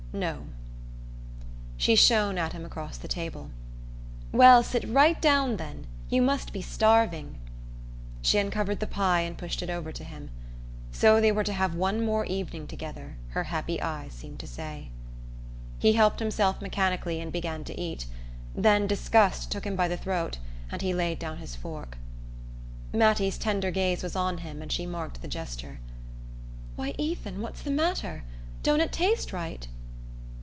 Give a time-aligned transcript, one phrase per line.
[0.13, 0.47] "No."
[1.77, 3.49] She shone at him across the table.
[4.33, 5.87] "Well, sit right down then.
[6.09, 7.37] You must be starving."
[8.21, 10.29] She uncovered the pie and pushed it over to him.
[10.91, 14.89] So they were to have one more evening together, her happy eyes seemed to say!
[15.79, 18.05] He helped himself mechanically and began to eat;
[18.53, 20.39] then disgust took him by the throat
[20.69, 21.97] and he laid down his fork.
[22.91, 25.79] Mattie's tender gaze was on him and she marked the gesture.
[26.75, 28.25] "Why, Ethan, what's the matter?
[28.61, 29.69] Don't it taste right?"